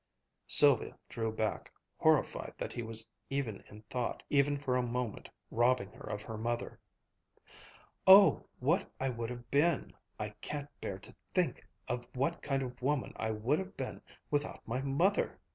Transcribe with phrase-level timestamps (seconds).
[0.47, 5.91] Sylvia drew back, horrified that he was even in thought, even for a moment robbing
[5.91, 6.79] her of her mother.
[8.07, 12.81] "Oh, what I would have been I can't bear to think of what kind of
[12.81, 14.01] woman I would have been
[14.31, 15.39] without my mother!"